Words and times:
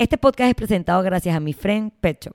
Este 0.00 0.16
podcast 0.16 0.48
es 0.48 0.54
presentado 0.54 1.02
gracias 1.02 1.36
a 1.36 1.40
mi 1.40 1.52
friend 1.52 1.92
Pet 2.00 2.24
Shop. 2.24 2.34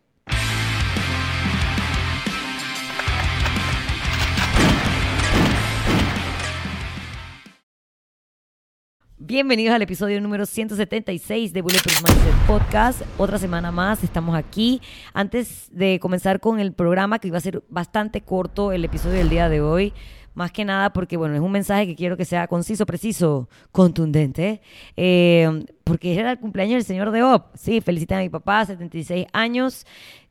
Bienvenidos 9.18 9.74
al 9.74 9.82
episodio 9.82 10.22
número 10.22 10.46
176 10.46 11.54
de 11.54 11.62
Bulletproof 11.64 12.04
Mindset 12.04 12.36
Podcast. 12.46 13.02
Otra 13.18 13.40
semana 13.40 13.72
más, 13.72 14.04
estamos 14.04 14.36
aquí. 14.36 14.80
Antes 15.12 15.68
de 15.72 16.00
comenzar 16.00 16.40
con 16.40 16.60
el 16.60 16.72
programa, 16.72 17.18
que 17.18 17.30
iba 17.30 17.40
a 17.40 17.42
ser 17.42 17.64
bastante 17.68 18.22
corto 18.22 18.74
el 18.74 18.86
episodio 18.86 19.18
del 19.18 19.30
día 19.30 19.50
de 19.50 19.62
hoy, 19.62 19.92
más 20.36 20.52
que 20.52 20.64
nada 20.64 20.94
porque, 20.94 21.18
bueno, 21.18 21.34
es 21.34 21.42
un 21.42 21.52
mensaje 21.52 21.88
que 21.88 21.96
quiero 21.96 22.16
que 22.16 22.26
sea 22.26 22.48
conciso, 22.48 22.86
preciso, 22.86 23.50
contundente, 23.72 24.62
eh, 24.96 25.66
porque 25.84 26.14
era 26.14 26.32
el 26.32 26.40
cumpleaños 26.40 26.76
del 26.76 26.84
señor 26.84 27.12
de 27.12 27.24
Op. 27.24 27.48
Sí, 27.56 27.82
felicitan 27.82 28.20
a 28.20 28.22
mi 28.22 28.30
papá, 28.30 28.66
76 28.66 29.26
años 29.34 29.86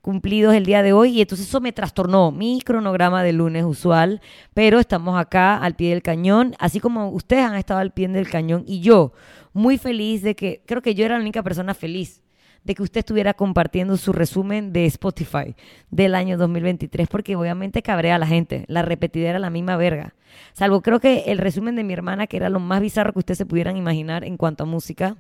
cumplidos 0.05 0.55
el 0.55 0.67
día 0.67 0.83
de 0.83 0.93
hoy 0.93 1.17
y 1.17 1.23
entonces 1.23 1.49
eso 1.49 1.63
me 1.63 1.73
trastornó 1.73 2.31
mi 2.31 2.61
cronograma 2.61 3.23
de 3.23 3.33
lunes 3.33 3.65
usual, 3.65 4.21
pero 4.53 4.79
estamos 4.79 5.19
acá 5.19 5.57
al 5.57 5.77
pie 5.77 5.91
del 5.91 6.03
cañón, 6.03 6.55
así 6.59 6.79
como 6.79 7.09
ustedes 7.09 7.45
han 7.45 7.55
estado 7.55 7.81
al 7.81 7.91
pie 7.91 8.09
del 8.09 8.29
cañón 8.29 8.65
y 8.67 8.81
yo 8.81 9.15
muy 9.55 9.79
feliz 9.79 10.21
de 10.21 10.37
que, 10.37 10.63
creo 10.67 10.83
que 10.83 10.95
yo 10.95 11.07
era 11.07 11.15
la 11.15 11.23
única 11.23 11.43
persona 11.43 11.73
feliz 11.73 12.23
de 12.65 12.75
que 12.75 12.83
usted 12.83 13.01
estuviera 13.01 13.35
compartiendo 13.35 13.97
su 13.97 14.13
resumen 14.13 14.73
de 14.73 14.87
Spotify 14.87 15.55
del 15.91 16.15
año 16.15 16.37
2023, 16.39 17.09
porque 17.09 17.37
obviamente 17.37 17.83
cabrea 17.83 18.17
a 18.17 18.19
la 18.19 18.27
gente, 18.27 18.65
la 18.69 18.83
repetidera 18.83 19.31
era 19.31 19.39
la 19.39 19.51
misma 19.51 19.77
verga. 19.77 20.15
Salvo 20.53 20.81
creo 20.81 20.99
que 20.99 21.25
el 21.27 21.39
resumen 21.39 21.77
de 21.77 21.85
mi 21.85 21.93
hermana, 21.93 22.27
que 22.27 22.37
era 22.37 22.49
lo 22.49 22.61
más 22.61 22.81
bizarro 22.81 23.13
que 23.13 23.21
ustedes 23.21 23.39
se 23.39 23.47
pudieran 23.47 23.77
imaginar 23.77 24.25
en 24.25 24.37
cuanto 24.37 24.65
a 24.65 24.67
música, 24.67 25.17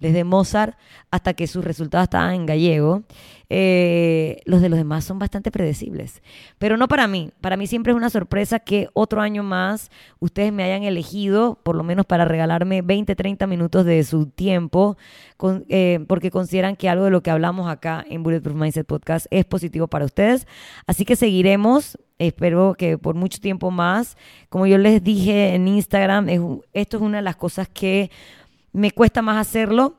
desde 0.00 0.24
Mozart 0.24 0.76
hasta 1.10 1.34
que 1.34 1.46
sus 1.46 1.64
resultados 1.64 2.04
estaban 2.04 2.34
en 2.34 2.46
gallego. 2.46 3.04
Eh, 3.50 4.40
los 4.46 4.62
de 4.62 4.68
los 4.68 4.78
demás 4.78 5.04
son 5.04 5.18
bastante 5.18 5.50
predecibles. 5.50 6.22
Pero 6.58 6.76
no 6.76 6.88
para 6.88 7.06
mí. 7.06 7.30
Para 7.40 7.56
mí 7.56 7.66
siempre 7.66 7.92
es 7.92 7.96
una 7.96 8.10
sorpresa 8.10 8.58
que 8.58 8.88
otro 8.94 9.20
año 9.20 9.42
más 9.42 9.90
ustedes 10.18 10.52
me 10.52 10.64
hayan 10.64 10.82
elegido, 10.82 11.58
por 11.62 11.76
lo 11.76 11.84
menos 11.84 12.06
para 12.06 12.24
regalarme 12.24 12.82
20, 12.82 13.14
30 13.14 13.46
minutos 13.46 13.84
de 13.84 14.02
su 14.04 14.26
tiempo, 14.26 14.96
eh, 15.68 16.04
porque 16.08 16.30
consideran 16.30 16.76
que 16.76 16.88
algo 16.88 17.04
de 17.04 17.10
lo 17.10 17.22
que 17.22 17.30
hablamos 17.30 17.70
acá 17.70 18.04
en 18.08 18.22
Bulletproof 18.22 18.56
Mindset 18.56 18.86
Podcast 18.86 19.26
es 19.30 19.44
positivo 19.44 19.88
para 19.88 20.04
ustedes. 20.04 20.46
Así 20.86 21.04
que 21.04 21.16
seguiremos. 21.16 21.98
Espero 22.18 22.74
que 22.78 22.96
por 22.96 23.14
mucho 23.14 23.40
tiempo 23.40 23.70
más. 23.70 24.16
Como 24.48 24.66
yo 24.66 24.78
les 24.78 25.02
dije 25.02 25.54
en 25.54 25.68
Instagram, 25.68 26.28
esto 26.72 26.96
es 26.96 27.02
una 27.02 27.18
de 27.18 27.22
las 27.22 27.36
cosas 27.36 27.68
que 27.68 28.10
me 28.74 28.90
cuesta 28.90 29.22
más 29.22 29.38
hacerlo, 29.38 29.96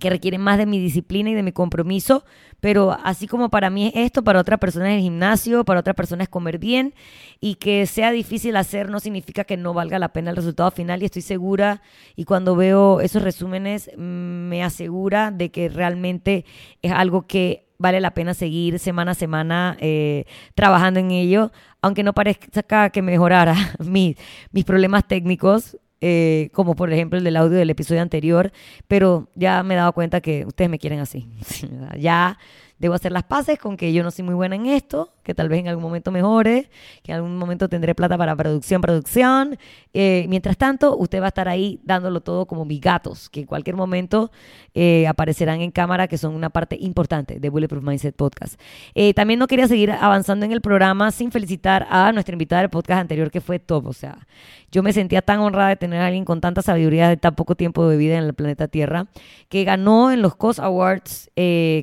que 0.00 0.10
requiere 0.10 0.38
más 0.38 0.58
de 0.58 0.66
mi 0.66 0.78
disciplina 0.80 1.30
y 1.30 1.34
de 1.34 1.42
mi 1.42 1.52
compromiso, 1.52 2.24
pero 2.60 2.96
así 3.04 3.28
como 3.28 3.50
para 3.50 3.70
mí 3.70 3.88
es 3.88 3.92
esto, 3.94 4.24
para 4.24 4.40
otra 4.40 4.56
persona 4.56 4.90
es 4.90 4.96
el 4.96 5.02
gimnasio, 5.02 5.64
para 5.64 5.80
otra 5.80 5.94
persona 5.94 6.22
es 6.22 6.28
comer 6.28 6.58
bien 6.58 6.94
y 7.40 7.56
que 7.56 7.86
sea 7.86 8.10
difícil 8.10 8.56
hacer 8.56 8.88
no 8.88 8.98
significa 8.98 9.44
que 9.44 9.56
no 9.56 9.74
valga 9.74 9.98
la 9.98 10.12
pena 10.12 10.30
el 10.30 10.36
resultado 10.36 10.70
final 10.70 11.02
y 11.02 11.06
estoy 11.06 11.22
segura 11.22 11.82
y 12.16 12.24
cuando 12.24 12.56
veo 12.56 13.00
esos 13.00 13.22
resúmenes 13.22 13.90
mm, 13.96 14.00
me 14.00 14.64
asegura 14.64 15.30
de 15.30 15.50
que 15.50 15.68
realmente 15.68 16.44
es 16.82 16.90
algo 16.90 17.22
que 17.22 17.66
vale 17.78 18.00
la 18.00 18.14
pena 18.14 18.34
seguir 18.34 18.78
semana 18.78 19.12
a 19.12 19.14
semana 19.14 19.76
eh, 19.80 20.24
trabajando 20.54 21.00
en 21.00 21.10
ello, 21.10 21.52
aunque 21.82 22.02
no 22.02 22.14
parezca 22.14 22.90
que 22.90 23.02
mejorara 23.02 23.54
mis, 23.78 24.16
mis 24.52 24.64
problemas 24.64 25.06
técnicos, 25.06 25.76
eh, 26.00 26.50
como 26.52 26.74
por 26.74 26.92
ejemplo 26.92 27.18
el 27.18 27.24
del 27.24 27.36
audio 27.36 27.56
del 27.56 27.70
episodio 27.70 28.02
anterior, 28.02 28.52
pero 28.88 29.28
ya 29.34 29.62
me 29.62 29.74
he 29.74 29.76
dado 29.76 29.92
cuenta 29.92 30.20
que 30.20 30.44
ustedes 30.46 30.70
me 30.70 30.78
quieren 30.78 31.00
así. 31.00 31.28
ya 31.98 32.38
debo 32.78 32.94
hacer 32.94 33.12
las 33.12 33.24
paces 33.24 33.58
con 33.58 33.76
que 33.76 33.92
yo 33.92 34.02
no 34.02 34.10
soy 34.10 34.24
muy 34.24 34.34
buena 34.34 34.56
en 34.56 34.66
esto, 34.66 35.12
que 35.22 35.34
tal 35.34 35.48
vez 35.48 35.60
en 35.60 35.68
algún 35.68 35.82
momento 35.82 36.10
mejore, 36.10 36.68
que 37.02 37.12
en 37.12 37.16
algún 37.16 37.36
momento 37.36 37.68
tendré 37.68 37.94
plata 37.94 38.18
para 38.18 38.36
producción, 38.36 38.80
producción. 38.80 39.56
Eh, 39.94 40.26
mientras 40.28 40.56
tanto, 40.56 40.96
usted 40.96 41.20
va 41.20 41.26
a 41.26 41.28
estar 41.28 41.48
ahí 41.48 41.80
dándolo 41.84 42.20
todo 42.20 42.46
como 42.46 42.64
mis 42.64 42.80
gatos, 42.80 43.30
que 43.30 43.40
en 43.40 43.46
cualquier 43.46 43.76
momento 43.76 44.30
eh, 44.74 45.06
aparecerán 45.06 45.60
en 45.60 45.70
cámara, 45.70 46.08
que 46.08 46.18
son 46.18 46.34
una 46.34 46.50
parte 46.50 46.76
importante 46.78 47.38
de 47.40 47.48
Bulletproof 47.48 47.82
Mindset 47.82 48.14
Podcast. 48.16 48.60
Eh, 48.94 49.14
también 49.14 49.38
no 49.38 49.46
quería 49.46 49.68
seguir 49.68 49.92
avanzando 49.92 50.44
en 50.44 50.52
el 50.52 50.60
programa 50.60 51.10
sin 51.10 51.30
felicitar 51.30 51.86
a 51.88 52.12
nuestra 52.12 52.34
invitada 52.34 52.62
del 52.62 52.70
podcast 52.70 53.00
anterior, 53.00 53.30
que 53.30 53.40
fue 53.40 53.58
Top. 53.58 53.86
O 53.86 53.92
sea, 53.92 54.26
yo 54.70 54.82
me 54.82 54.92
sentía 54.92 55.22
tan 55.22 55.38
honrada 55.38 55.70
de 55.70 55.76
tener 55.76 56.00
a 56.00 56.06
alguien 56.06 56.24
con 56.24 56.40
tanta 56.40 56.60
sabiduría 56.60 57.08
de 57.08 57.16
tan 57.16 57.34
poco 57.34 57.54
tiempo 57.54 57.88
de 57.88 57.96
vida 57.96 58.18
en 58.18 58.24
el 58.24 58.34
planeta 58.34 58.68
Tierra, 58.68 59.06
que 59.48 59.64
ganó 59.64 60.10
en 60.10 60.20
los 60.20 60.34
COS 60.34 60.58
Awards 60.58 61.30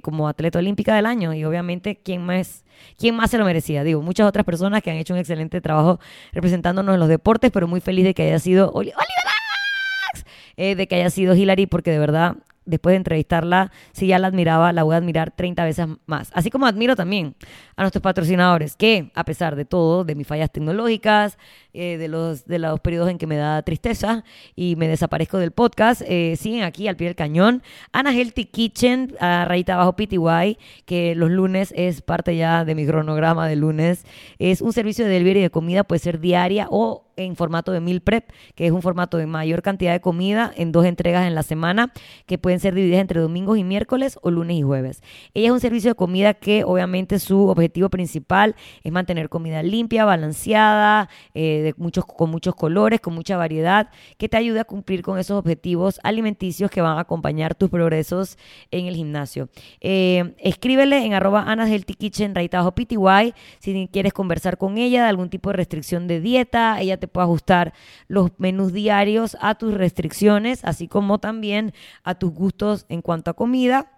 como 0.03 0.27
atleta 0.27 0.59
del 0.83 1.05
año. 1.05 1.33
Y 1.33 1.45
obviamente, 1.45 1.99
¿quién 2.03 2.25
más? 2.25 2.63
¿Quién 2.97 3.15
más 3.15 3.31
se 3.31 3.37
lo 3.37 3.45
merecía? 3.45 3.83
Digo, 3.83 4.01
muchas 4.01 4.27
otras 4.27 4.45
personas 4.45 4.81
que 4.81 4.91
han 4.91 4.97
hecho 4.97 5.13
un 5.13 5.19
excelente 5.19 5.61
trabajo 5.61 5.99
representándonos 6.31 6.93
en 6.93 6.99
los 6.99 7.09
deportes, 7.09 7.51
pero 7.51 7.67
muy 7.67 7.79
feliz 7.79 8.05
de 8.05 8.13
que 8.13 8.23
haya 8.23 8.39
sido 8.39 8.71
Oliver 8.71 8.95
eh, 10.57 10.75
de 10.75 10.87
que 10.87 10.95
haya 10.95 11.09
sido 11.09 11.35
Hillary, 11.35 11.65
porque 11.65 11.91
de 11.91 11.99
verdad 11.99 12.35
después 12.65 12.93
de 12.93 12.97
entrevistarla, 12.97 13.71
si 13.91 14.07
ya 14.07 14.19
la 14.19 14.27
admiraba, 14.27 14.71
la 14.73 14.83
voy 14.83 14.93
a 14.93 14.97
admirar 14.97 15.31
30 15.31 15.63
veces 15.65 15.87
más. 16.05 16.31
Así 16.33 16.49
como 16.49 16.65
admiro 16.65 16.95
también 16.95 17.35
a 17.75 17.81
nuestros 17.81 18.01
patrocinadores, 18.01 18.75
que 18.75 19.11
a 19.15 19.23
pesar 19.23 19.55
de 19.55 19.65
todo, 19.65 20.03
de 20.03 20.15
mis 20.15 20.27
fallas 20.27 20.51
tecnológicas, 20.51 21.37
eh, 21.73 21.97
de, 21.97 22.07
los, 22.07 22.45
de 22.45 22.59
los 22.59 22.79
periodos 22.81 23.09
en 23.09 23.17
que 23.17 23.27
me 23.27 23.37
da 23.37 23.61
tristeza 23.63 24.23
y 24.55 24.75
me 24.75 24.87
desaparezco 24.87 25.37
del 25.37 25.51
podcast, 25.51 26.01
eh, 26.05 26.35
siguen 26.37 26.63
aquí 26.63 26.87
al 26.87 26.95
pie 26.95 27.07
del 27.07 27.15
cañón. 27.15 27.63
Ana 27.91 28.13
Healthy 28.13 28.45
Kitchen, 28.45 29.15
a 29.19 29.45
rayita 29.45 29.75
abajo 29.75 29.95
PTY, 29.95 30.57
que 30.85 31.15
los 31.15 31.31
lunes 31.31 31.73
es 31.75 32.01
parte 32.01 32.35
ya 32.35 32.65
de 32.65 32.75
mi 32.75 32.85
cronograma 32.85 33.47
de 33.47 33.55
lunes. 33.55 34.05
Es 34.37 34.61
un 34.61 34.73
servicio 34.73 35.05
de 35.05 35.11
delivery 35.11 35.41
de 35.41 35.49
comida, 35.49 35.83
puede 35.83 35.99
ser 35.99 36.19
diaria 36.19 36.67
o 36.69 37.10
en 37.15 37.35
formato 37.35 37.71
de 37.71 37.79
meal 37.79 38.01
prep, 38.01 38.31
que 38.55 38.65
es 38.65 38.71
un 38.71 38.81
formato 38.81 39.17
de 39.17 39.25
mayor 39.25 39.61
cantidad 39.61 39.91
de 39.91 40.01
comida 40.01 40.51
en 40.55 40.71
dos 40.71 40.85
entregas 40.85 41.27
en 41.27 41.35
la 41.35 41.43
semana, 41.43 41.91
que 42.25 42.37
pueden 42.37 42.59
ser 42.59 42.73
divididas 42.75 43.01
entre 43.01 43.21
domingos 43.21 43.57
y 43.57 43.63
miércoles 43.63 44.19
o 44.21 44.31
lunes 44.31 44.57
y 44.57 44.61
jueves. 44.61 45.01
Ella 45.33 45.47
es 45.47 45.51
un 45.51 45.59
servicio 45.59 45.91
de 45.91 45.95
comida 45.95 46.33
que 46.33 46.63
obviamente 46.63 47.19
su 47.19 47.47
objetivo 47.47 47.89
principal 47.89 48.55
es 48.83 48.91
mantener 48.91 49.29
comida 49.29 49.63
limpia, 49.63 50.05
balanceada, 50.05 51.09
eh, 51.33 51.61
de 51.61 51.73
muchos, 51.77 52.05
con 52.05 52.29
muchos 52.29 52.55
colores, 52.55 53.01
con 53.01 53.13
mucha 53.13 53.37
variedad, 53.37 53.89
que 54.17 54.29
te 54.29 54.37
ayude 54.37 54.59
a 54.59 54.65
cumplir 54.65 55.01
con 55.01 55.19
esos 55.19 55.37
objetivos 55.37 55.99
alimenticios 56.03 56.71
que 56.71 56.81
van 56.81 56.97
a 56.97 57.01
acompañar 57.01 57.55
tus 57.55 57.69
progresos 57.69 58.37
en 58.71 58.85
el 58.85 58.95
gimnasio. 58.95 59.49
Eh, 59.79 60.33
escríbele 60.39 61.05
en 61.05 61.13
arroba 61.13 61.45
PTY, 62.73 63.33
si 63.59 63.89
quieres 63.91 64.13
conversar 64.13 64.57
con 64.57 64.77
ella 64.77 65.03
de 65.03 65.09
algún 65.09 65.29
tipo 65.29 65.49
de 65.49 65.57
restricción 65.57 66.07
de 66.07 66.19
dieta, 66.19 66.79
ella 66.81 66.97
te 67.01 67.09
puede 67.09 67.25
ajustar 67.25 67.73
los 68.07 68.31
menús 68.37 68.71
diarios 68.71 69.35
a 69.41 69.55
tus 69.55 69.73
restricciones, 69.73 70.63
así 70.63 70.87
como 70.87 71.19
también 71.19 71.73
a 72.03 72.15
tus 72.15 72.31
gustos 72.31 72.85
en 72.87 73.01
cuanto 73.01 73.31
a 73.31 73.33
comida 73.33 73.91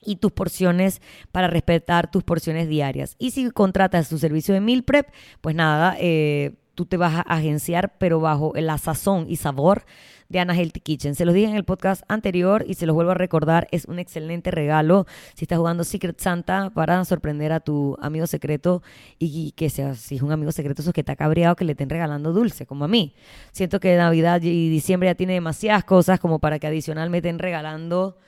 y 0.00 0.16
tus 0.16 0.32
porciones 0.32 1.02
para 1.32 1.48
respetar 1.48 2.10
tus 2.10 2.22
porciones 2.22 2.68
diarias. 2.68 3.16
Y 3.18 3.32
si 3.32 3.50
contratas 3.50 4.08
tu 4.08 4.18
servicio 4.18 4.54
de 4.54 4.60
meal 4.60 4.82
prep, 4.84 5.08
pues 5.40 5.54
nada, 5.54 5.96
eh, 5.98 6.54
tú 6.74 6.86
te 6.86 6.96
vas 6.96 7.14
a 7.14 7.20
agenciar, 7.20 7.94
pero 7.98 8.20
bajo 8.20 8.52
la 8.56 8.78
sazón 8.78 9.26
y 9.28 9.36
sabor 9.36 9.84
de 10.28 10.40
Ana 10.40 10.54
Healthy 10.54 10.80
Kitchen. 10.80 11.14
Se 11.14 11.24
los 11.24 11.34
dije 11.34 11.48
en 11.48 11.56
el 11.56 11.64
podcast 11.64 12.02
anterior 12.08 12.64
y 12.66 12.74
se 12.74 12.86
los 12.86 12.94
vuelvo 12.94 13.12
a 13.12 13.14
recordar, 13.14 13.68
es 13.70 13.84
un 13.84 13.98
excelente 13.98 14.50
regalo 14.50 15.06
si 15.34 15.44
estás 15.44 15.58
jugando 15.58 15.84
Secret 15.84 16.18
Santa 16.20 16.70
para 16.74 17.04
sorprender 17.04 17.52
a 17.52 17.60
tu 17.60 17.96
amigo 18.00 18.26
secreto 18.26 18.82
y 19.18 19.52
que 19.52 19.70
sea, 19.70 19.94
si 19.94 20.16
es 20.16 20.22
un 20.22 20.32
amigo 20.32 20.52
secreto, 20.52 20.82
eso 20.82 20.92
que 20.92 21.04
ha 21.06 21.16
cabreado 21.16 21.56
que 21.56 21.64
le 21.64 21.72
estén 21.72 21.90
regalando 21.90 22.32
dulce, 22.32 22.66
como 22.66 22.84
a 22.84 22.88
mí. 22.88 23.14
Siento 23.52 23.80
que 23.80 23.96
Navidad 23.96 24.42
y 24.42 24.68
diciembre 24.68 25.08
ya 25.08 25.14
tiene 25.14 25.34
demasiadas 25.34 25.84
cosas 25.84 26.18
como 26.20 26.38
para 26.38 26.58
que 26.58 26.66
adicionalmente 26.66 27.28
estén 27.28 27.38
regalando 27.38 28.18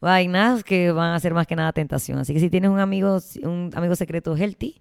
vainas 0.00 0.62
que 0.62 0.92
van 0.92 1.14
a 1.14 1.20
ser 1.20 1.34
más 1.34 1.46
que 1.46 1.56
nada 1.56 1.72
tentación. 1.72 2.18
Así 2.18 2.34
que 2.34 2.40
si 2.40 2.50
tienes 2.50 2.70
un 2.70 2.80
amigo, 2.80 3.18
un 3.42 3.70
amigo 3.74 3.96
secreto 3.96 4.36
healthy, 4.36 4.80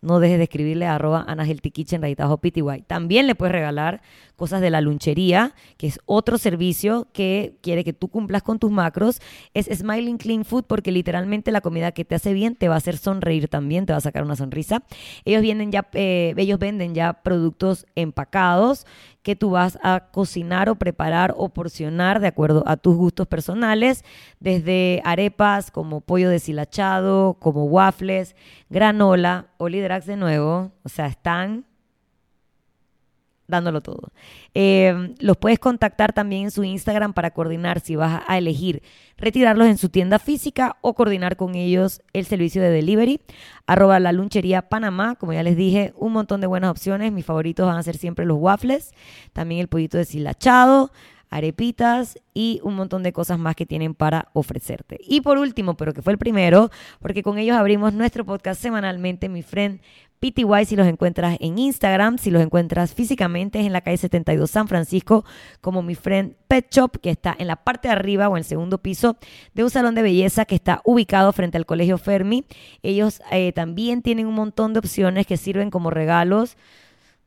no 0.00 0.20
dejes 0.20 0.38
de 0.38 0.44
escribirle 0.44 0.86
a 0.86 0.94
arroba 0.94 1.26
Kitchen, 1.72 2.02
PTY. 2.02 2.84
También 2.86 3.26
le 3.26 3.34
puedes 3.34 3.52
regalar 3.52 4.00
cosas 4.36 4.60
de 4.60 4.70
la 4.70 4.80
lunchería, 4.80 5.54
que 5.76 5.88
es 5.88 5.98
otro 6.06 6.38
servicio 6.38 7.08
que 7.12 7.56
quiere 7.60 7.82
que 7.82 7.92
tú 7.92 8.08
cumplas 8.08 8.42
con 8.42 8.58
tus 8.58 8.70
macros. 8.70 9.20
Es 9.54 9.66
Smiling 9.66 10.18
Clean 10.18 10.44
Food 10.44 10.64
porque 10.64 10.92
literalmente 10.92 11.50
la 11.50 11.60
comida 11.60 11.92
que 11.92 12.04
te 12.04 12.14
hace 12.14 12.32
bien 12.32 12.54
te 12.54 12.68
va 12.68 12.74
a 12.74 12.78
hacer 12.78 12.96
sonreír 12.96 13.48
también, 13.48 13.86
te 13.86 13.92
va 13.92 13.98
a 13.98 14.02
sacar 14.02 14.22
una 14.22 14.36
sonrisa. 14.36 14.84
Ellos, 15.24 15.42
vienen 15.42 15.72
ya, 15.72 15.88
eh, 15.92 16.34
ellos 16.36 16.58
venden 16.58 16.94
ya 16.94 17.14
productos 17.14 17.86
empacados 17.96 18.86
que 19.28 19.36
tú 19.36 19.50
vas 19.50 19.78
a 19.82 20.08
cocinar 20.10 20.70
o 20.70 20.76
preparar 20.76 21.34
o 21.36 21.50
porcionar 21.50 22.18
de 22.18 22.28
acuerdo 22.28 22.64
a 22.66 22.78
tus 22.78 22.96
gustos 22.96 23.26
personales, 23.26 24.02
desde 24.40 25.02
arepas 25.04 25.70
como 25.70 26.00
pollo 26.00 26.30
deshilachado, 26.30 27.34
como 27.34 27.66
waffles, 27.66 28.34
granola 28.70 29.48
o 29.58 29.68
lidrax 29.68 30.06
de 30.06 30.16
nuevo, 30.16 30.72
o 30.82 30.88
sea, 30.88 31.08
están 31.08 31.66
dándolo 33.48 33.80
todo. 33.80 34.12
Eh, 34.54 35.14
los 35.18 35.36
puedes 35.36 35.58
contactar 35.58 36.12
también 36.12 36.44
en 36.44 36.50
su 36.50 36.62
Instagram 36.62 37.14
para 37.14 37.32
coordinar 37.32 37.80
si 37.80 37.96
vas 37.96 38.22
a 38.26 38.38
elegir 38.38 38.82
retirarlos 39.16 39.66
en 39.66 39.78
su 39.78 39.88
tienda 39.88 40.18
física 40.18 40.76
o 40.82 40.94
coordinar 40.94 41.36
con 41.36 41.54
ellos 41.54 42.02
el 42.12 42.26
servicio 42.26 42.62
de 42.62 42.70
delivery. 42.70 43.20
Arroba 43.66 43.98
la 43.98 44.12
lunchería 44.12 44.68
Panamá, 44.68 45.16
como 45.16 45.32
ya 45.32 45.42
les 45.42 45.56
dije, 45.56 45.92
un 45.96 46.12
montón 46.12 46.40
de 46.40 46.46
buenas 46.46 46.70
opciones. 46.70 47.10
Mis 47.10 47.24
favoritos 47.24 47.66
van 47.66 47.76
a 47.76 47.82
ser 47.82 47.96
siempre 47.96 48.26
los 48.26 48.38
waffles, 48.38 48.92
también 49.32 49.60
el 49.60 49.68
pollito 49.68 49.96
deshilachado 49.96 50.92
arepitas 51.30 52.18
y 52.32 52.60
un 52.62 52.74
montón 52.74 53.02
de 53.02 53.12
cosas 53.12 53.38
más 53.38 53.54
que 53.54 53.66
tienen 53.66 53.94
para 53.94 54.28
ofrecerte. 54.32 54.98
Y 55.02 55.20
por 55.20 55.38
último, 55.38 55.76
pero 55.76 55.92
que 55.92 56.02
fue 56.02 56.12
el 56.12 56.18
primero, 56.18 56.70
porque 57.00 57.22
con 57.22 57.38
ellos 57.38 57.56
abrimos 57.56 57.92
nuestro 57.92 58.24
podcast 58.24 58.60
semanalmente, 58.60 59.28
mi 59.28 59.42
friend 59.42 59.80
PTY 60.20 60.64
si 60.66 60.76
los 60.76 60.86
encuentras 60.86 61.36
en 61.40 61.58
Instagram, 61.58 62.18
si 62.18 62.30
los 62.30 62.42
encuentras 62.42 62.94
físicamente 62.94 63.60
es 63.60 63.66
en 63.66 63.72
la 63.72 63.80
calle 63.80 63.96
72 63.96 64.50
San 64.50 64.68
Francisco, 64.68 65.24
como 65.60 65.82
mi 65.82 65.94
friend 65.94 66.34
Pet 66.48 66.66
Shop, 66.70 66.98
que 67.00 67.10
está 67.10 67.34
en 67.38 67.46
la 67.46 67.56
parte 67.56 67.88
de 67.88 67.92
arriba 67.92 68.28
o 68.28 68.36
en 68.36 68.38
el 68.38 68.44
segundo 68.44 68.78
piso 68.78 69.16
de 69.54 69.64
un 69.64 69.70
salón 69.70 69.94
de 69.94 70.02
belleza 70.02 70.44
que 70.44 70.54
está 70.54 70.80
ubicado 70.84 71.32
frente 71.32 71.56
al 71.56 71.66
Colegio 71.66 71.98
Fermi. 71.98 72.44
Ellos 72.82 73.20
eh, 73.30 73.52
también 73.52 74.02
tienen 74.02 74.26
un 74.26 74.34
montón 74.34 74.72
de 74.72 74.80
opciones 74.80 75.26
que 75.26 75.36
sirven 75.36 75.70
como 75.70 75.90
regalos 75.90 76.56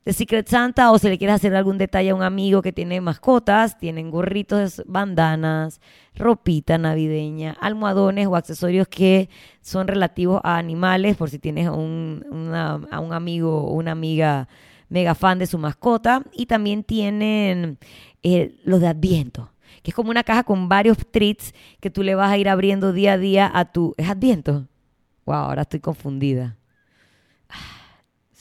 de 0.04 0.12
Secret 0.12 0.48
Santa 0.48 0.90
o 0.90 0.98
si 0.98 1.08
le 1.08 1.18
quieres 1.18 1.36
hacer 1.36 1.54
algún 1.54 1.78
detalle 1.78 2.10
a 2.10 2.14
un 2.14 2.22
amigo 2.22 2.60
que 2.60 2.72
tiene 2.72 3.00
mascotas, 3.00 3.78
tienen 3.78 4.10
gorritos, 4.10 4.82
bandanas, 4.86 5.80
ropita 6.14 6.76
navideña, 6.76 7.56
almohadones 7.60 8.26
o 8.26 8.34
accesorios 8.34 8.88
que 8.88 9.28
son 9.60 9.86
relativos 9.86 10.40
a 10.42 10.58
animales, 10.58 11.16
por 11.16 11.30
si 11.30 11.38
tienes 11.38 11.68
un, 11.68 12.52
a 12.54 13.00
un 13.00 13.12
amigo 13.12 13.64
o 13.64 13.74
una 13.74 13.92
amiga 13.92 14.48
mega 14.88 15.14
fan 15.14 15.38
de 15.38 15.46
su 15.46 15.58
mascota. 15.58 16.24
Y 16.32 16.46
también 16.46 16.82
tienen 16.82 17.78
eh, 18.22 18.56
los 18.64 18.80
de 18.80 18.88
Adviento, 18.88 19.52
que 19.82 19.92
es 19.92 19.94
como 19.94 20.10
una 20.10 20.24
caja 20.24 20.42
con 20.42 20.68
varios 20.68 20.98
treats 21.10 21.54
que 21.80 21.90
tú 21.90 22.02
le 22.02 22.16
vas 22.16 22.30
a 22.30 22.38
ir 22.38 22.48
abriendo 22.48 22.92
día 22.92 23.14
a 23.14 23.18
día 23.18 23.50
a 23.52 23.70
tu... 23.72 23.94
¿Es 23.96 24.08
Adviento? 24.08 24.66
Wow, 25.26 25.36
ahora 25.36 25.62
estoy 25.62 25.78
confundida. 25.78 26.56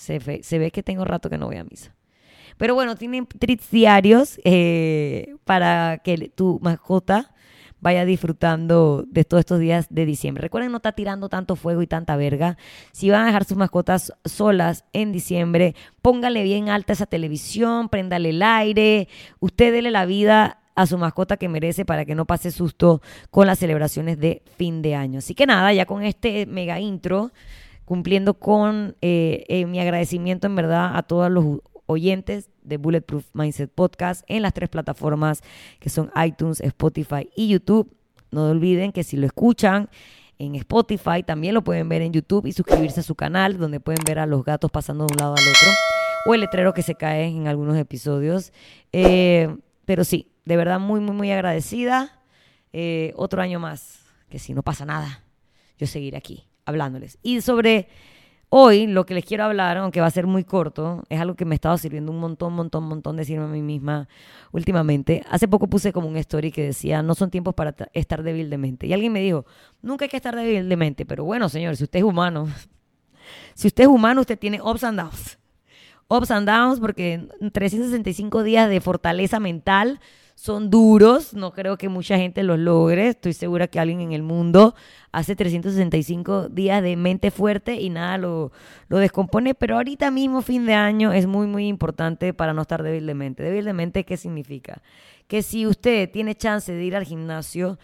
Se 0.02 0.60
ve, 0.60 0.72
que 0.72 0.84
tengo 0.84 1.06
rato 1.06 1.30
que 1.30 1.38
no 1.38 1.46
voy 1.46 1.58
a 1.58 1.64
misa. 1.64 1.94
Pero 2.58 2.74
bueno, 2.74 2.96
tienen 2.96 3.28
treats 3.28 3.70
diarios 3.70 4.40
eh, 4.44 5.36
para 5.46 6.00
que 6.04 6.32
tu 6.34 6.60
mascota 6.62 7.34
vaya 7.82 8.06
disfrutando 8.06 9.06
de 9.08 9.24
todos 9.26 9.42
estos 9.42 9.60
días 9.60 9.88
de 9.90 10.06
diciembre. 10.06 10.42
Recuerden 10.42 10.72
no 10.72 10.78
estar 10.78 10.94
tirando 10.94 11.30
tanto 11.30 11.56
fuego 11.56 11.82
y 11.82 11.88
tanta 11.88 12.16
verga. 12.16 12.58
Si 12.92 13.10
van 13.10 13.24
a 13.24 13.26
dejar 13.26 13.46
sus 13.46 13.58
mascotas 13.58 14.14
solas 14.26 14.86
en 14.94 15.12
diciembre, 15.12 15.76
póngale 16.02 16.44
bien 16.44 16.70
alta 16.70 16.94
esa 16.94 17.08
televisión, 17.08 17.90
préndale 17.90 18.30
el 18.30 18.42
aire, 18.42 19.08
usted 19.40 19.72
dele 19.72 19.92
la 19.92 20.06
vida 20.06 20.60
a 20.76 20.86
su 20.86 20.98
mascota 20.98 21.38
que 21.38 21.50
merece 21.50 21.86
para 21.86 22.06
que 22.06 22.16
no 22.16 22.26
pase 22.26 22.52
susto 22.52 23.02
con 23.30 23.48
las 23.48 23.60
celebraciones 23.60 24.20
de 24.20 24.42
fin 24.58 24.82
de 24.82 24.96
año. 24.96 25.20
Así 25.20 25.36
que 25.36 25.46
nada, 25.46 25.74
ya 25.74 25.86
con 25.86 26.04
este 26.04 26.46
mega 26.46 26.80
intro 26.80 27.32
cumpliendo 27.92 28.36
con 28.36 28.96
eh, 29.02 29.44
eh, 29.50 29.66
mi 29.66 29.78
agradecimiento 29.78 30.48
en 30.48 30.56
verdad 30.56 30.96
a 30.96 31.04
todos 31.04 31.30
los 31.30 31.60
oyentes 31.88 32.50
de 32.64 32.78
Bulletproof 32.78 33.26
Mindset 33.34 33.70
Podcast 33.70 34.24
en 34.30 34.44
las 34.44 34.54
tres 34.54 34.70
plataformas 34.70 35.42
que 35.82 35.90
son 35.90 36.10
iTunes, 36.26 36.62
Spotify 36.62 37.30
y 37.36 37.50
YouTube. 37.50 37.94
No 38.32 38.50
olviden 38.50 38.94
que 38.94 39.04
si 39.04 39.18
lo 39.18 39.26
escuchan 39.26 39.90
en 40.40 40.56
Spotify, 40.56 41.22
también 41.22 41.54
lo 41.54 41.66
pueden 41.66 41.90
ver 41.90 42.02
en 42.02 42.14
YouTube 42.14 42.46
y 42.46 42.54
suscribirse 42.54 43.02
a 43.02 43.04
su 43.04 43.16
canal, 43.16 43.58
donde 43.58 43.82
pueden 43.82 44.06
ver 44.06 44.20
a 44.20 44.26
los 44.26 44.46
gatos 44.46 44.72
pasando 44.72 45.06
de 45.06 45.12
un 45.14 45.18
lado 45.18 45.36
al 45.36 45.44
otro, 45.44 45.68
o 46.28 46.34
el 46.34 46.40
letrero 46.40 46.74
que 46.74 46.84
se 46.84 46.96
cae 46.96 47.26
en 47.26 47.50
algunos 47.50 47.76
episodios. 47.76 48.54
Eh, 48.94 49.54
pero 49.84 50.06
sí, 50.06 50.32
de 50.46 50.56
verdad 50.56 50.80
muy, 50.80 51.02
muy, 51.02 51.14
muy 51.14 51.32
agradecida. 51.34 52.22
otro 53.16 53.42
año 53.42 53.60
más, 53.60 54.00
que 54.30 54.40
si 54.40 54.54
no 54.54 54.64
pasa 54.64 54.86
nada, 54.86 55.26
yo 55.78 55.88
seguiré 55.88 56.16
aquí 56.16 56.51
hablándoles. 56.66 57.18
Y 57.22 57.42
sobre 57.42 57.88
hoy, 58.50 58.86
lo 58.86 59.06
que 59.06 59.14
les 59.14 59.24
quiero 59.24 59.46
hablar, 59.46 59.78
aunque 59.78 60.02
va 60.02 60.08
a 60.08 60.12
ser 60.12 60.28
muy 60.28 60.44
corto, 60.44 61.04
es 61.10 61.20
algo 61.20 61.36
que 61.36 61.46
me 61.46 61.54
ha 61.54 61.56
estado 61.56 61.78
sirviendo 61.78 62.12
un 62.12 62.20
montón, 62.20 62.54
montón, 62.54 62.84
montón 62.84 63.16
decirme 63.16 63.46
a 63.46 63.48
mí 63.48 63.62
misma 63.62 64.10
últimamente. 64.52 65.24
Hace 65.30 65.48
poco 65.48 65.68
puse 65.68 65.94
como 65.94 66.08
un 66.10 66.18
story 66.18 66.52
que 66.52 66.64
decía, 66.64 67.02
no 67.02 67.16
son 67.16 67.32
tiempos 67.32 67.56
para 67.56 67.74
estar 67.94 68.24
débil 68.24 68.50
de 68.50 68.58
mente. 68.58 68.88
Y 68.88 68.94
alguien 68.94 69.14
me 69.14 69.22
dijo, 69.22 69.46
nunca 69.82 70.06
hay 70.06 70.10
que 70.10 70.18
estar 70.18 70.36
débil 70.36 70.68
de 70.68 70.78
mente. 70.78 71.06
Pero 71.06 71.24
bueno, 71.24 71.48
señor, 71.48 71.78
si 71.78 71.86
usted 71.86 72.00
es 72.00 72.06
humano, 72.06 72.50
si 73.56 73.68
usted 73.68 73.86
es 73.86 73.90
humano, 73.90 74.22
usted 74.22 74.38
tiene 74.38 74.62
ups 74.62 74.84
and 74.84 75.00
downs. 75.00 75.40
Ups 76.10 76.30
and 76.30 76.46
downs 76.46 76.82
porque 76.82 77.26
365 77.54 78.44
días 78.44 78.70
de 78.70 78.82
fortaleza 78.82 79.40
mental 79.40 80.02
son 80.36 80.70
duros, 80.70 81.34
no 81.34 81.52
creo 81.52 81.78
que 81.78 81.90
mucha 81.90 82.18
gente 82.18 82.44
los 82.44 82.58
logre, 82.58 83.10
estoy 83.10 83.34
segura 83.34 83.68
que 83.68 83.80
alguien 83.80 84.02
en 84.02 84.12
el 84.12 84.24
mundo 84.24 84.76
hace 85.12 85.36
365 85.36 86.50
días 86.50 86.82
de 86.82 86.96
mente 86.96 87.32
fuerte 87.32 87.76
y 87.76 87.90
nada 87.90 88.18
lo, 88.18 88.52
lo 88.88 88.98
descompone, 88.98 89.54
pero 89.54 89.76
ahorita 89.76 90.10
mismo 90.12 90.42
fin 90.42 90.66
de 90.66 90.74
año 90.74 91.12
es 91.14 91.28
muy 91.28 91.48
muy 91.48 91.68
importante 91.68 92.34
para 92.34 92.54
no 92.54 92.62
estar 92.64 92.84
débil 92.84 93.06
de 93.06 93.14
mente. 93.14 93.44
Débil 93.44 93.66
de 93.66 93.74
mente, 93.74 94.04
¿qué 94.04 94.18
significa? 94.18 94.82
Que 95.28 95.42
si 95.42 95.68
usted 95.68 96.10
tiene 96.10 96.36
chance 96.36 96.72
de 96.72 96.84
ir 96.84 96.96
al 96.96 97.06
gimnasio, 97.06 97.78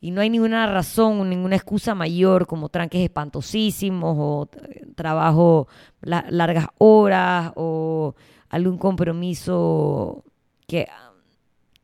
y 0.00 0.10
no 0.10 0.20
hay 0.20 0.30
ninguna 0.30 0.66
razón, 0.66 1.28
ninguna 1.28 1.56
excusa 1.56 1.94
mayor 1.94 2.46
como 2.46 2.68
tranques 2.68 3.00
espantosísimos 3.00 4.14
o 4.18 4.48
trabajo 4.94 5.68
largas 6.02 6.68
horas 6.78 7.52
o 7.56 8.14
algún 8.48 8.78
compromiso 8.78 10.22
que 10.66 10.86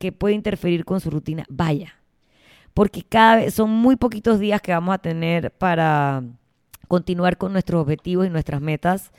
que 0.03 0.11
puede 0.11 0.35
interferir 0.35 0.83
con 0.83 0.99
su 0.99 1.09
rutina, 1.09 1.45
vaya. 1.47 1.95
Porque 2.73 3.03
cada 3.03 3.37
vez 3.37 3.53
son 3.53 3.69
muy 3.69 3.95
poquitos 3.95 4.37
días 4.37 4.61
que 4.61 4.73
vamos 4.73 4.93
a 4.93 4.97
tener 4.97 5.49
para 5.51 6.23
continuar 6.89 7.37
con 7.37 7.53
nuestros 7.53 7.81
objetivos 7.81 8.27
y 8.27 8.29
nuestras 8.29 8.59
metas. 8.59 9.13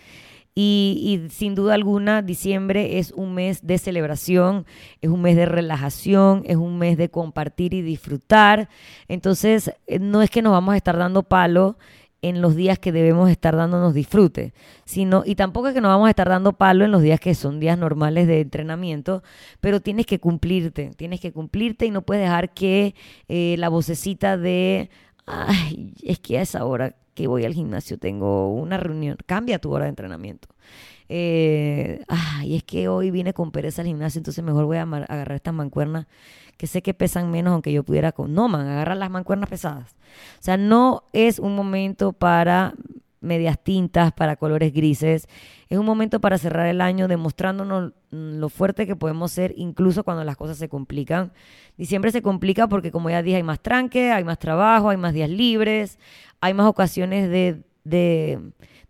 Y, 0.54 1.22
y, 1.24 1.30
sin 1.30 1.54
duda 1.54 1.72
alguna, 1.72 2.20
diciembre 2.20 2.98
es 2.98 3.12
un 3.12 3.32
mes 3.32 3.66
de 3.66 3.78
celebración, 3.78 4.66
es 5.00 5.08
un 5.08 5.22
mes 5.22 5.36
de 5.36 5.46
relajación, 5.46 6.42
es 6.44 6.56
un 6.56 6.76
mes 6.76 6.98
de 6.98 7.08
compartir 7.08 7.72
y 7.72 7.80
disfrutar. 7.80 8.68
Entonces, 9.08 9.72
eh, 9.86 9.98
no 9.98 10.20
es 10.20 10.28
que 10.28 10.42
nos 10.42 10.52
vamos 10.52 10.74
a 10.74 10.76
estar 10.76 10.98
dando 10.98 11.22
palo 11.22 11.78
en 12.28 12.40
los 12.40 12.56
días 12.56 12.78
que 12.78 12.90
debemos 12.90 13.30
estar 13.30 13.54
dándonos 13.54 13.92
disfrute, 13.92 14.54
sino, 14.86 15.24
y 15.26 15.34
tampoco 15.34 15.68
es 15.68 15.74
que 15.74 15.82
nos 15.82 15.90
vamos 15.90 16.06
a 16.06 16.10
estar 16.10 16.28
dando 16.28 16.54
palo 16.54 16.86
en 16.86 16.90
los 16.90 17.02
días 17.02 17.20
que 17.20 17.34
son 17.34 17.60
días 17.60 17.78
normales 17.78 18.26
de 18.26 18.40
entrenamiento, 18.40 19.22
pero 19.60 19.80
tienes 19.80 20.06
que 20.06 20.18
cumplirte, 20.18 20.92
tienes 20.96 21.20
que 21.20 21.32
cumplirte 21.32 21.84
y 21.84 21.90
no 21.90 22.00
puedes 22.00 22.24
dejar 22.24 22.54
que 22.54 22.94
eh, 23.28 23.56
la 23.58 23.68
vocecita 23.68 24.38
de, 24.38 24.88
ay, 25.26 25.92
es 26.02 26.18
que 26.18 26.38
a 26.38 26.42
esa 26.42 26.64
hora 26.64 26.96
que 27.12 27.26
voy 27.26 27.44
al 27.44 27.52
gimnasio 27.52 27.98
tengo 27.98 28.54
una 28.54 28.78
reunión, 28.78 29.18
cambia 29.26 29.58
tu 29.58 29.72
hora 29.72 29.84
de 29.84 29.90
entrenamiento. 29.90 30.48
Eh, 31.08 32.02
ay, 32.08 32.56
es 32.56 32.64
que 32.64 32.88
hoy 32.88 33.10
vine 33.10 33.34
con 33.34 33.50
pereza 33.50 33.82
al 33.82 33.88
gimnasio, 33.88 34.18
entonces 34.18 34.42
mejor 34.42 34.64
voy 34.64 34.78
a 34.78 34.82
agarrar 34.82 35.32
estas 35.32 35.54
mancuernas 35.54 36.06
que 36.56 36.66
sé 36.66 36.82
que 36.82 36.94
pesan 36.94 37.30
menos 37.30 37.52
aunque 37.52 37.72
yo 37.72 37.82
pudiera 37.82 38.12
con... 38.12 38.32
No, 38.32 38.48
man, 38.48 38.66
agarra 38.66 38.94
las 38.94 39.10
mancuernas 39.10 39.50
pesadas. 39.50 39.96
O 40.38 40.42
sea, 40.42 40.56
no 40.56 41.04
es 41.12 41.38
un 41.38 41.56
momento 41.56 42.12
para 42.12 42.74
medias 43.20 43.58
tintas, 43.62 44.12
para 44.12 44.36
colores 44.36 44.72
grises. 44.72 45.26
Es 45.68 45.78
un 45.78 45.86
momento 45.86 46.20
para 46.20 46.38
cerrar 46.38 46.66
el 46.66 46.80
año 46.80 47.08
demostrándonos 47.08 47.92
lo 48.10 48.48
fuerte 48.48 48.86
que 48.86 48.94
podemos 48.94 49.32
ser 49.32 49.54
incluso 49.56 50.04
cuando 50.04 50.22
las 50.22 50.36
cosas 50.36 50.58
se 50.58 50.68
complican. 50.68 51.32
Diciembre 51.76 52.12
se 52.12 52.22
complica 52.22 52.68
porque 52.68 52.92
como 52.92 53.10
ya 53.10 53.22
dije 53.22 53.38
hay 53.38 53.42
más 53.42 53.60
tranque, 53.60 54.12
hay 54.12 54.24
más 54.24 54.38
trabajo, 54.38 54.90
hay 54.90 54.96
más 54.96 55.14
días 55.14 55.30
libres, 55.30 55.98
hay 56.40 56.54
más 56.54 56.66
ocasiones 56.66 57.28
de, 57.30 57.62
de 57.84 58.40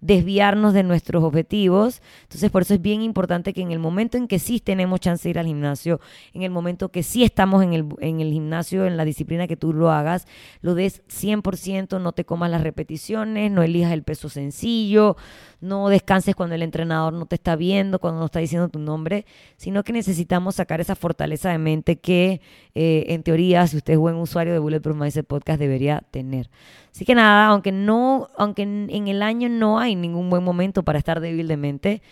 desviarnos 0.04 0.74
de 0.74 0.82
nuestros 0.82 1.24
objetivos. 1.24 2.02
Entonces, 2.24 2.50
por 2.50 2.62
eso 2.62 2.74
es 2.74 2.82
bien 2.82 3.00
importante 3.00 3.54
que 3.54 3.62
en 3.62 3.72
el 3.72 3.78
momento 3.78 4.18
en 4.18 4.28
que 4.28 4.38
sí 4.38 4.60
tenemos 4.60 5.00
chance 5.00 5.24
de 5.24 5.30
ir 5.30 5.38
al 5.38 5.46
gimnasio, 5.46 5.98
en 6.34 6.42
el 6.42 6.50
momento 6.50 6.90
que 6.90 7.02
sí 7.02 7.24
estamos 7.24 7.64
en 7.64 7.72
el, 7.72 7.86
en 8.00 8.20
el 8.20 8.30
gimnasio, 8.30 8.84
en 8.86 8.98
la 8.98 9.06
disciplina 9.06 9.46
que 9.46 9.56
tú 9.56 9.72
lo 9.72 9.90
hagas, 9.90 10.26
lo 10.60 10.74
des 10.74 11.02
100%, 11.08 12.00
no 12.02 12.12
te 12.12 12.26
comas 12.26 12.50
las 12.50 12.62
repeticiones, 12.62 13.50
no 13.50 13.62
elijas 13.62 13.92
el 13.92 14.02
peso 14.02 14.28
sencillo, 14.28 15.16
no 15.62 15.88
descanses 15.88 16.36
cuando 16.36 16.54
el 16.54 16.62
entrenador 16.62 17.14
no 17.14 17.24
te 17.24 17.36
está 17.36 17.56
viendo, 17.56 17.98
cuando 17.98 18.20
no 18.20 18.26
está 18.26 18.40
diciendo 18.40 18.68
tu 18.68 18.78
nombre, 18.78 19.24
sino 19.56 19.84
que 19.84 19.94
necesitamos 19.94 20.56
sacar 20.56 20.82
esa 20.82 20.96
fortaleza 20.96 21.50
de 21.50 21.56
mente 21.56 21.96
que, 21.96 22.42
eh, 22.74 23.06
en 23.08 23.22
teoría, 23.22 23.66
si 23.66 23.78
usted 23.78 23.94
es 23.94 23.98
buen 23.98 24.16
usuario 24.16 24.52
de 24.52 24.58
Bulletproof 24.58 24.98
Mindset 24.98 25.26
Podcast, 25.26 25.58
debería 25.58 26.04
tener. 26.10 26.50
Así 26.94 27.04
que 27.04 27.16
nada, 27.16 27.46
aunque 27.46 27.72
no, 27.72 28.28
aunque 28.36 28.62
en 28.62 29.08
el 29.08 29.20
año 29.20 29.48
no 29.48 29.80
hay 29.80 29.96
ningún 29.96 30.30
buen 30.30 30.44
momento 30.44 30.84
para 30.84 31.00
estar 31.00 31.18
débil 31.18 31.48
de 31.48 31.56
mente, 31.56 32.02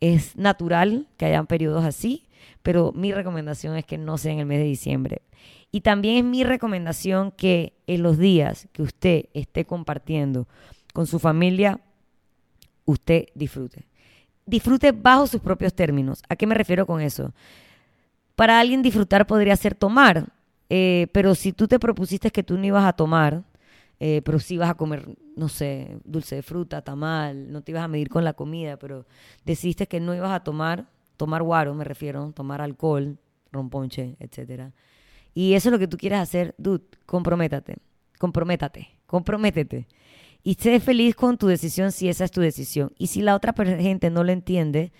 es 0.00 0.36
natural 0.36 1.06
que 1.16 1.26
hayan 1.26 1.46
periodos 1.46 1.84
así, 1.84 2.26
pero 2.62 2.90
mi 2.92 3.12
recomendación 3.12 3.76
es 3.76 3.84
que 3.84 3.98
no 3.98 4.18
sea 4.18 4.32
en 4.32 4.40
el 4.40 4.46
mes 4.46 4.58
de 4.58 4.64
diciembre. 4.64 5.22
Y 5.70 5.82
también 5.82 6.16
es 6.16 6.24
mi 6.24 6.42
recomendación 6.42 7.30
que 7.30 7.74
en 7.86 8.02
los 8.02 8.18
días 8.18 8.66
que 8.72 8.82
usted 8.82 9.26
esté 9.32 9.64
compartiendo 9.64 10.48
con 10.92 11.06
su 11.06 11.20
familia, 11.20 11.78
usted 12.84 13.26
disfrute. 13.36 13.86
disfrute 14.44 14.90
bajo 14.90 15.28
sus 15.28 15.40
propios 15.40 15.72
términos. 15.72 16.20
¿A 16.28 16.34
qué 16.34 16.48
me 16.48 16.56
refiero 16.56 16.84
con 16.84 17.00
eso? 17.00 17.32
Para 18.34 18.58
alguien 18.58 18.82
disfrutar 18.82 19.24
podría 19.24 19.54
ser 19.54 19.76
tomar, 19.76 20.32
eh, 20.68 21.06
pero 21.12 21.36
si 21.36 21.52
tú 21.52 21.68
te 21.68 21.78
propusiste 21.78 22.32
que 22.32 22.42
tú 22.42 22.58
no 22.58 22.66
ibas 22.66 22.84
a 22.84 22.92
tomar, 22.92 23.44
eh, 24.04 24.20
pero 24.24 24.40
sí 24.40 24.54
ibas 24.54 24.68
a 24.68 24.74
comer, 24.74 25.16
no 25.36 25.48
sé, 25.48 25.96
dulce 26.02 26.34
de 26.34 26.42
fruta, 26.42 26.82
tamal, 26.82 27.52
no 27.52 27.62
te 27.62 27.70
ibas 27.70 27.84
a 27.84 27.86
medir 27.86 28.08
con 28.08 28.24
la 28.24 28.32
comida, 28.32 28.76
pero 28.76 29.06
decidiste 29.44 29.86
que 29.86 30.00
no 30.00 30.12
ibas 30.12 30.32
a 30.32 30.42
tomar, 30.42 30.88
tomar 31.16 31.44
guaro 31.44 31.72
me 31.72 31.84
refiero, 31.84 32.32
tomar 32.34 32.60
alcohol, 32.60 33.16
romponche, 33.52 34.16
etcétera. 34.18 34.72
Y 35.34 35.54
eso 35.54 35.68
es 35.68 35.72
lo 35.72 35.78
que 35.78 35.86
tú 35.86 35.96
quieres 35.98 36.18
hacer, 36.18 36.52
dude, 36.58 36.82
comprométate, 37.06 37.76
comprométate, 38.18 38.88
comprométete. 39.06 39.86
Y 40.42 40.54
sé 40.54 40.80
feliz 40.80 41.14
con 41.14 41.38
tu 41.38 41.46
decisión 41.46 41.92
si 41.92 42.08
esa 42.08 42.24
es 42.24 42.32
tu 42.32 42.40
decisión. 42.40 42.90
Y 42.98 43.06
si 43.06 43.22
la 43.22 43.36
otra 43.36 43.54
gente 43.54 44.10
no 44.10 44.24
lo 44.24 44.32
entiende, 44.32 44.90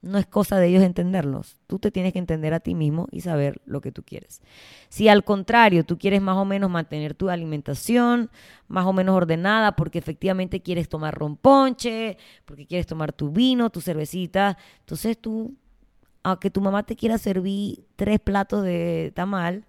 no 0.00 0.18
es 0.18 0.26
cosa 0.26 0.58
de 0.58 0.68
ellos 0.68 0.82
entenderlos. 0.82 1.58
Tú 1.66 1.78
te 1.78 1.90
tienes 1.90 2.12
que 2.12 2.18
entender 2.18 2.54
a 2.54 2.60
ti 2.60 2.74
mismo 2.74 3.08
y 3.10 3.22
saber 3.22 3.60
lo 3.64 3.80
que 3.80 3.90
tú 3.90 4.04
quieres. 4.04 4.40
Si 4.88 5.08
al 5.08 5.24
contrario 5.24 5.84
tú 5.84 5.98
quieres 5.98 6.22
más 6.22 6.36
o 6.36 6.44
menos 6.44 6.70
mantener 6.70 7.14
tu 7.14 7.28
alimentación 7.28 8.30
más 8.68 8.86
o 8.86 8.92
menos 8.92 9.16
ordenada 9.16 9.74
porque 9.74 9.98
efectivamente 9.98 10.62
quieres 10.62 10.88
tomar 10.88 11.14
romponche, 11.14 12.16
porque 12.44 12.66
quieres 12.66 12.86
tomar 12.86 13.12
tu 13.12 13.30
vino, 13.30 13.70
tu 13.70 13.80
cervecita, 13.80 14.56
entonces 14.80 15.18
tú, 15.18 15.56
aunque 16.22 16.50
tu 16.50 16.60
mamá 16.60 16.84
te 16.84 16.94
quiera 16.94 17.18
servir 17.18 17.84
tres 17.96 18.20
platos 18.20 18.62
de 18.62 19.12
tamal, 19.14 19.64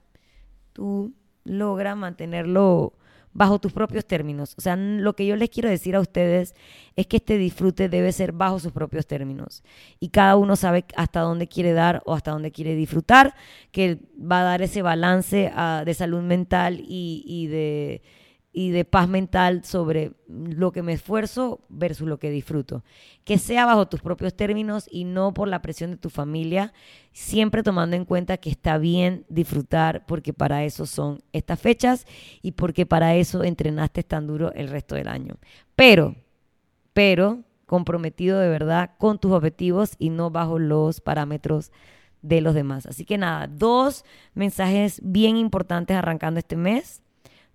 tú 0.73 1.13
logras 1.43 1.97
mantenerlo 1.97 2.93
bajo 3.33 3.59
tus 3.59 3.71
propios 3.71 4.05
términos. 4.05 4.55
O 4.57 4.61
sea, 4.61 4.75
lo 4.75 5.15
que 5.15 5.25
yo 5.25 5.35
les 5.35 5.49
quiero 5.49 5.69
decir 5.69 5.95
a 5.95 5.99
ustedes 5.99 6.55
es 6.95 7.07
que 7.07 7.17
este 7.17 7.37
disfrute 7.37 7.89
debe 7.89 8.11
ser 8.11 8.31
bajo 8.31 8.59
sus 8.59 8.71
propios 8.71 9.07
términos. 9.07 9.63
Y 9.99 10.09
cada 10.09 10.35
uno 10.35 10.55
sabe 10.55 10.85
hasta 10.95 11.21
dónde 11.21 11.47
quiere 11.47 11.73
dar 11.73 12.01
o 12.05 12.13
hasta 12.13 12.31
dónde 12.31 12.51
quiere 12.51 12.75
disfrutar, 12.75 13.35
que 13.71 13.99
va 14.19 14.41
a 14.41 14.43
dar 14.43 14.61
ese 14.61 14.81
balance 14.81 15.51
ah, 15.55 15.83
de 15.85 15.93
salud 15.93 16.21
mental 16.21 16.83
y 16.85 17.47
de 17.47 18.01
y 18.51 18.71
de 18.71 18.83
paz 18.83 19.07
mental 19.07 19.63
sobre 19.63 20.13
lo 20.27 20.71
que 20.71 20.81
me 20.81 20.93
esfuerzo 20.93 21.61
versus 21.69 22.07
lo 22.07 22.17
que 22.17 22.31
disfruto. 22.31 22.83
Que 23.23 23.37
sea 23.37 23.65
bajo 23.65 23.87
tus 23.87 24.01
propios 24.01 24.35
términos 24.35 24.87
y 24.91 25.03
no 25.03 25.33
por 25.33 25.47
la 25.47 25.61
presión 25.61 25.91
de 25.91 25.97
tu 25.97 26.09
familia, 26.09 26.73
siempre 27.11 27.61
tomando 27.61 27.95
en 27.95 28.05
cuenta 28.05 28.37
que 28.37 28.49
está 28.49 28.77
bien 28.77 29.25
disfrutar 29.29 30.05
porque 30.07 30.33
para 30.33 30.63
eso 30.63 30.85
son 30.87 31.21
estas 31.31 31.59
fechas 31.59 32.05
y 32.41 32.53
porque 32.53 32.85
para 32.85 33.15
eso 33.15 33.43
entrenaste 33.43 34.03
tan 34.03 34.25
duro 34.25 34.51
el 34.53 34.67
resto 34.69 34.95
del 34.95 35.09
año. 35.09 35.35
Pero, 35.75 36.15
pero 36.93 37.43
comprometido 37.67 38.39
de 38.39 38.49
verdad 38.49 38.91
con 38.97 39.19
tus 39.19 39.31
objetivos 39.31 39.93
y 39.99 40.09
no 40.09 40.31
bajo 40.31 40.57
los 40.57 41.01
parámetros 41.01 41.71
de 42.23 42.41
los 42.41 42.55
demás. 42.55 42.87
Así 42.87 43.05
que 43.05 43.19
nada, 43.19 43.45
dos 43.47 44.03
mensajes 44.33 44.99
bien 45.03 45.37
importantes 45.37 45.95
arrancando 45.95 46.39
este 46.39 46.55
mes 46.55 47.03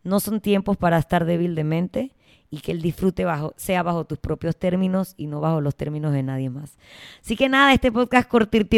no 0.04 0.20
son 0.20 0.40
tiempos 0.40 0.76
para 0.76 0.99
estar 0.99 1.25
débil 1.25 1.54
de 1.54 1.64
mente 1.64 2.12
y 2.50 2.61
que 2.61 2.73
el 2.73 2.82
disfrute 2.82 3.25
bajo, 3.25 3.52
sea 3.56 3.82
bajo 3.82 4.04
tus 4.04 4.18
propios 4.18 4.56
términos 4.56 5.14
y 5.16 5.26
no 5.26 5.40
bajo 5.40 5.61
los 5.61 5.75
términos 5.75 6.12
de 6.12 6.23
nadie 6.23 6.50
más. 6.50 6.78
Así 7.20 7.37
que 7.37 7.49
nada, 7.49 7.73
este 7.73 7.90
podcast 7.90 8.28
cortir 8.28 8.68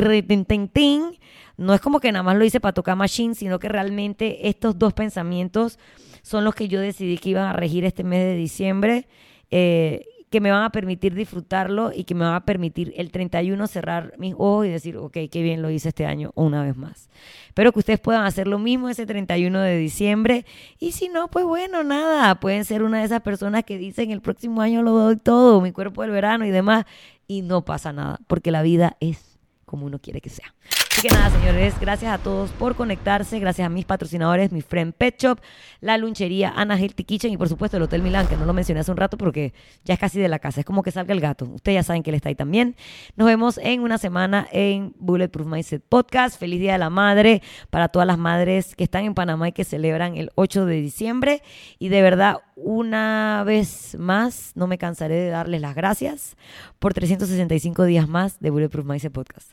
no 1.59 1.75
es 1.75 1.81
como 1.81 2.01
que 2.01 2.13
nada 2.13 2.23
más 2.23 2.37
lo 2.37 2.45
hice 2.45 2.61
para 2.61 2.73
tocar 2.73 2.97
machine, 2.97 3.35
sino 3.35 3.59
que 3.59 3.69
realmente 3.69 4.49
estos 4.49 4.79
dos 4.79 4.95
pensamientos 4.95 5.79
son 6.23 6.45
los 6.45 6.55
que 6.55 6.69
yo 6.69 6.81
decidí 6.81 7.19
que 7.19 7.31
iban 7.31 7.45
a 7.45 7.53
regir 7.53 7.85
este 7.85 8.03
mes 8.03 8.21
de 8.21 8.35
diciembre. 8.35 9.09
Eh, 9.51 10.07
que 10.31 10.41
me 10.41 10.51
van 10.51 10.65
a 10.65 10.71
permitir 10.71 11.15
disfrutarlo 11.15 11.93
y 11.95 12.05
que 12.05 12.15
me 12.15 12.25
van 12.25 12.35
a 12.35 12.45
permitir 12.45 12.93
el 12.97 13.11
31 13.11 13.67
cerrar 13.69 14.15
mis 14.19 14.35
ojos 14.35 14.67
y 14.67 14.71
decir, 14.71 14.97
ok, 14.97 15.17
qué 15.31 15.43
bien 15.43 15.63
lo 15.63 15.71
hice 15.71 15.91
este 15.91 16.05
año 16.05 16.33
una 16.35 16.65
vez 16.65 16.77
más. 16.77 17.09
Espero 17.47 17.73
que 17.73 17.79
ustedes 17.79 18.01
puedan 18.01 18.25
hacer 18.25 18.49
lo 18.49 18.59
mismo 18.59 18.89
ese 18.89 19.07
31 19.07 19.61
de 19.61 19.77
diciembre 19.77 20.45
y 20.79 20.93
si 20.93 21.09
no, 21.09 21.29
pues 21.29 21.45
bueno, 21.45 21.85
nada, 21.85 22.41
pueden 22.41 22.65
ser 22.65 22.83
una 22.83 22.99
de 22.99 23.05
esas 23.05 23.23
personas 23.23 23.65
que 23.65 23.79
dicen 23.79 24.11
el 24.11 24.21
próximo 24.21 24.61
año 24.61 24.83
lo 24.83 24.93
doy 24.93 25.17
todo, 25.17 25.61
mi 25.61 25.73
cuerpo 25.73 26.03
del 26.03 26.11
verano 26.11 26.45
y 26.45 26.51
demás 26.51 26.87
y 27.29 27.43
no 27.43 27.65
pasa 27.65 27.93
nada, 27.93 28.19
porque 28.27 28.51
la 28.51 28.63
vida 28.63 28.97
es 29.01 29.39
como 29.65 29.87
uno 29.87 29.99
quiere 29.99 30.21
que 30.21 30.31
sea. 30.31 30.55
Así 30.97 31.07
que 31.09 31.15
nada, 31.15 31.29
señores, 31.29 31.79
gracias 31.79 32.11
a 32.11 32.17
todos 32.17 32.53
por 32.53 32.75
conectarse, 32.75 33.39
gracias 33.39 33.67
a 33.67 33.69
mis 33.69 33.85
patrocinadores, 33.85 34.51
mi 34.51 34.63
friend 34.63 34.95
Pet 34.95 35.21
Shop, 35.21 35.39
la 35.83 35.99
lunchería 35.99 36.55
Ana 36.57 36.79
Healthy 36.79 37.05
Kitchen 37.05 37.33
y 37.33 37.37
por 37.37 37.51
supuesto 37.51 37.77
el 37.77 37.83
Hotel 37.83 38.01
Milán, 38.01 38.27
que 38.29 38.37
no 38.39 38.47
lo 38.47 38.55
mencioné 38.55 38.81
hace 38.81 38.93
un 38.93 38.97
rato 38.97 39.19
porque 39.19 39.53
ya 39.85 39.93
es 39.93 40.01
casi 40.01 40.19
de 40.19 40.29
la 40.29 40.39
casa, 40.39 40.61
es 40.61 40.65
como 40.65 40.83
que 40.83 40.91
salga 40.91 41.13
el 41.13 41.21
gato. 41.21 41.45
Ustedes 41.45 41.75
ya 41.75 41.83
saben 41.83 42.03
que 42.03 42.09
él 42.09 42.15
está 42.15 42.31
ahí 42.31 42.35
también. 42.35 42.77
Nos 43.15 43.27
vemos 43.27 43.59
en 43.59 43.83
una 43.83 43.99
semana 43.99 44.49
en 44.53 44.95
Bulletproof 44.99 45.47
Mindset 45.47 45.85
Podcast. 45.87 46.41
Feliz 46.41 46.61
Día 46.61 46.73
de 46.73 46.79
la 46.79 46.89
Madre 46.89 47.43
para 47.69 47.89
todas 47.89 48.07
las 48.07 48.17
madres 48.17 48.75
que 48.75 48.85
están 48.85 49.05
en 49.05 49.13
Panamá 49.13 49.49
y 49.49 49.53
que 49.53 49.65
celebran 49.65 50.17
el 50.17 50.31
8 50.35 50.65
de 50.65 50.81
diciembre. 50.81 51.43
Y 51.79 51.91
de 51.91 52.01
verdad, 52.01 52.39
una 52.55 53.45
vez 53.45 53.99
más, 53.99 54.53
no 54.55 54.67
me 54.67 54.79
cansaré 54.79 55.17
de 55.17 55.29
darles 55.29 55.61
las 55.61 55.75
gracias 55.75 56.39
por 56.79 56.95
365 56.95 57.85
días 57.85 58.09
más 58.09 58.41
de 58.41 58.49
Bulletproof 58.49 58.87
Mindset 58.87 59.13
Podcast. 59.13 59.51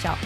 Chao. 0.00 0.16